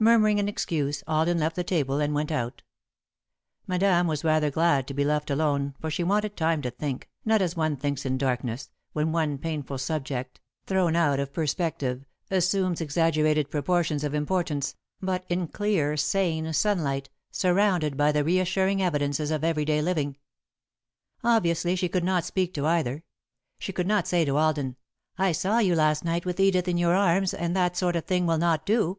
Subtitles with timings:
[0.00, 2.62] Murmuring an excuse, Alden left the table and went out.
[3.66, 7.40] Madame was rather glad to be left alone, for she wanted time to think, not
[7.40, 13.48] as one thinks in darkness, when one painful subject, thrown out of perspective, assumes exaggerated
[13.48, 19.64] proportions of importance, but in clear, sane sunlight, surrounded by the reassuring evidences of every
[19.64, 20.18] day living.
[21.16, 23.04] [Sidenote: Madame's View of the Case] Obviously she could not speak to either.
[23.58, 24.76] She could not say to Alden:
[25.16, 28.26] "I saw you last night with Edith in your arms and that sort of thing
[28.26, 28.98] will not do."